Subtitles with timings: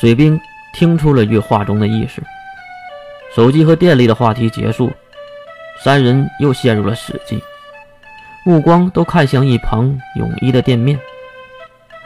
[0.00, 0.40] 水兵
[0.72, 2.22] 听出了月话中的意思。
[3.36, 4.90] 手机和电力的话题结束，
[5.84, 7.38] 三人又陷入了死寂，
[8.42, 10.98] 目光都看向一旁泳衣的店面。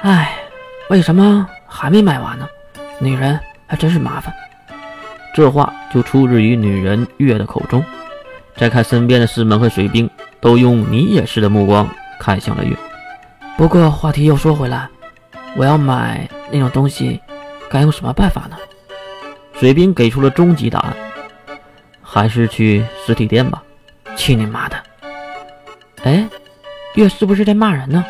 [0.01, 0.35] 唉，
[0.91, 2.49] 为什么还没买完呢？
[2.99, 3.39] 女人
[3.69, 4.35] 还真是麻烦。
[5.33, 7.81] 这话就出自于女人月的口中。
[8.57, 11.89] 再看身边的师门和水兵，都用你也是的目光
[12.19, 12.77] 看向了月。
[13.57, 14.89] 不过话题又说回来，
[15.57, 17.21] 我要买那种东西，
[17.75, 18.57] 该用什么办法呢？
[19.59, 20.97] 水兵给出了终极答案。
[22.01, 23.61] 还是去实体店吧！
[24.15, 24.77] 去你妈的！
[26.05, 26.25] 哎，
[26.95, 28.05] 月是不是在骂人呢？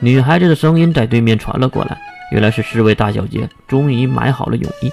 [0.00, 1.96] 女孩子的声音在对面传了过来。
[2.32, 4.90] 原来是侍卫大小姐终于买好了泳衣，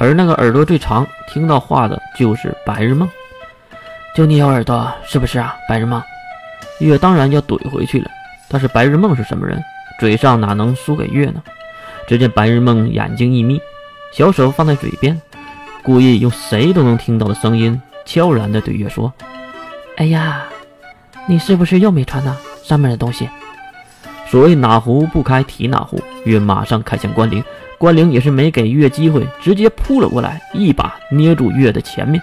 [0.00, 3.08] 而那个耳朵最长、听到话的就是白日梦。
[4.16, 6.02] 就你有耳朵是不是啊，白日梦？
[6.80, 8.10] 月当然要怼回去了。
[8.48, 9.62] 但是白日梦是什么人？
[10.00, 11.40] 嘴上哪能输给月呢？
[12.10, 13.60] 只见白日梦眼睛一眯，
[14.10, 15.22] 小手放在嘴边。
[15.80, 19.14] 故意用谁都能听到的声音，悄然地对月说
[19.96, 20.42] ：“哎呀，
[21.28, 22.36] 你是不是又没穿呢？
[22.64, 23.28] 上面的东西。”
[24.26, 27.44] 所谓哪壶不开提哪壶，月马上看向关灵，
[27.78, 32.20] 关灵也是没给月机会，直接扑了过来，一把捏住月的前面。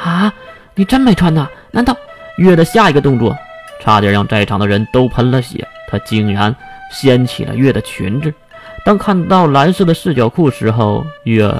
[0.00, 0.32] 啊，
[0.76, 1.48] 你真没穿呢？
[1.72, 1.96] 难道
[2.36, 3.36] 月的下一个动作，
[3.80, 5.66] 差点让在场的人都喷了血？
[5.88, 6.54] 他竟然
[6.92, 8.32] 掀起了月的裙子。
[8.84, 11.54] 当看到蓝色的四角裤时候，月。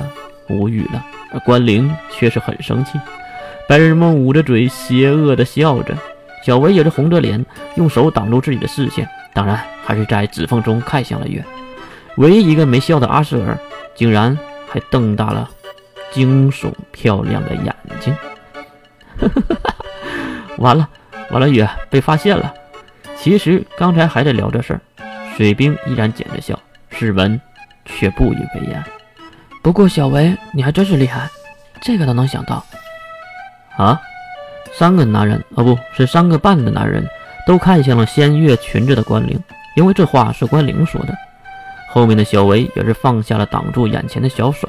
[0.53, 2.99] 无语了，而关灵却是很生气。
[3.69, 5.97] 白日梦捂着嘴，邪恶的笑着。
[6.45, 7.47] 小维也是红着脸，
[7.77, 11.45] 用手挡住自己的视线，当然还是在指缝中看向了月。
[12.17, 13.57] 唯一一个没笑的阿瑟尔，
[13.95, 14.37] 竟然
[14.69, 15.49] 还瞪大了
[16.11, 18.13] 惊悚漂亮的眼睛。
[20.59, 20.89] 完了，
[21.31, 22.53] 完了，月被发现了。
[23.17, 24.81] 其实刚才还在聊这事儿，
[25.37, 26.59] 水兵依然捡着笑，
[27.01, 27.41] 志文
[27.87, 28.85] 却不以为然。
[29.63, 31.31] 不过小维，你还真是厉害，
[31.81, 32.63] 这个都能想到
[33.79, 33.99] 啊！
[34.75, 37.03] 三个男人，哦，不是三个半的男人，
[37.47, 39.43] 都看向了掀月裙子的关灵，
[39.77, 41.17] 因为这话是关灵说的。
[41.89, 44.69] 后面的小维也是放下了挡住眼前的小手，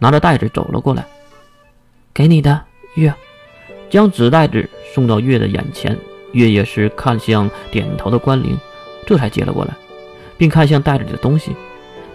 [0.00, 1.04] 拿着袋子走了过来，
[2.12, 2.60] 给你的
[2.96, 3.14] 月，
[3.88, 5.96] 将纸袋子送到月的眼前。
[6.32, 8.58] 月也是看向点头的关灵，
[9.06, 9.72] 这才接了过来，
[10.40, 11.54] 并看向袋子里的东西。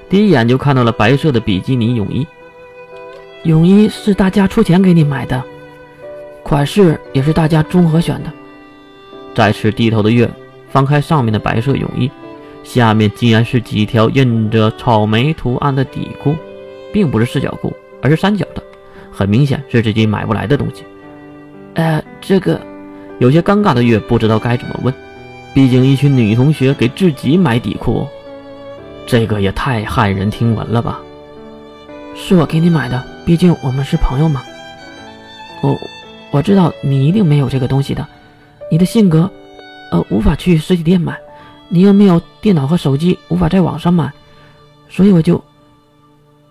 [0.09, 2.25] 第一眼就看到了白色的比基尼泳衣，
[3.43, 5.43] 泳衣是大家出钱给你买的，
[6.41, 8.31] 款式也是大家综合选的。
[9.35, 10.27] 再次低头的月
[10.71, 12.09] 翻开上面的白色泳衣，
[12.63, 16.35] 下面竟然是几条印着草莓图案的底裤，
[16.91, 17.71] 并不是四角裤，
[18.01, 18.63] 而是三角的，
[19.11, 20.83] 很明显是自己买不来的东西。
[21.75, 22.59] 呃，这个
[23.19, 24.91] 有些尴尬的月不知道该怎么问，
[25.53, 28.07] 毕竟一群女同学给自己买底裤。
[29.07, 30.99] 这个也太骇人听闻了吧！
[32.15, 34.41] 是我给你买的，毕竟我们是朋友嘛。
[35.61, 35.77] 我
[36.31, 38.05] 我知道你一定没有这个东西的，
[38.71, 39.29] 你的性格，
[39.91, 41.17] 呃，无法去实体店买，
[41.69, 44.11] 你又没有电脑和手机，无法在网上买，
[44.89, 45.43] 所以我就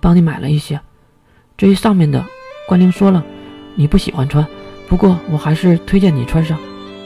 [0.00, 0.81] 帮你买了一些。
[1.56, 2.25] 至于上面的，
[2.69, 3.25] 关灵说了，
[3.75, 4.47] 你不喜欢穿，
[4.88, 6.56] 不过我还是推荐你穿上，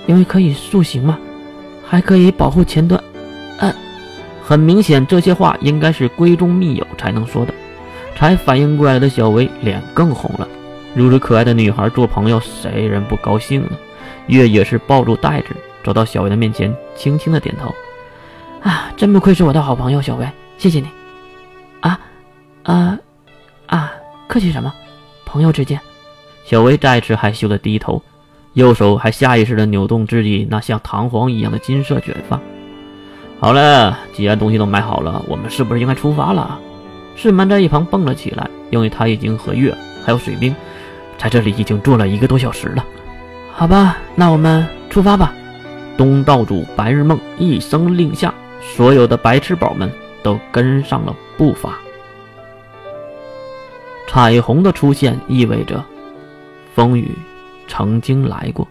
[0.06, 1.18] 因为可以塑形嘛，
[1.86, 3.02] 还可以保护前端。
[4.48, 7.52] 很明显，这些话应该是闺中密友才能说的。
[8.16, 10.48] 才反应过来的小薇脸更红了。
[10.94, 13.72] 如此可爱的女孩做朋友，谁人不高兴呢？
[14.26, 15.48] 月也是抱住袋子，
[15.84, 17.74] 走到小薇的面前，轻轻的点头。
[18.62, 20.26] 啊，真不愧是我的好朋友小薇，
[20.56, 20.88] 谢谢你。
[21.80, 22.00] 啊，
[22.62, 22.98] 啊，
[23.66, 23.92] 啊，
[24.26, 24.72] 客气什么？
[25.26, 25.78] 朋友之间。
[26.46, 28.02] 小薇再次害羞的低头，
[28.54, 32.40] 右手还下意识的扭动自己那像弹簧一样的金色卷发。
[33.40, 36.58] 好了，既然东西都买好了，我们是不是应该出发了？
[37.14, 39.72] 世门在一旁蹦了起来，因为他已经和月
[40.04, 40.54] 还有水兵
[41.16, 42.84] 在这里已经坐了一个多小时了。
[43.52, 45.32] 好吧，那我们出发吧。
[45.96, 49.90] 东道主白日梦一声令下，所有的白痴宝们
[50.22, 51.78] 都跟上了步伐。
[54.06, 55.84] 彩虹的出现意味着
[56.74, 57.12] 风雨
[57.68, 58.66] 曾经来过。